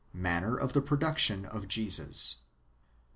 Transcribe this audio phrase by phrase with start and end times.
[0.13, 2.37] Manner of the production of Jesus.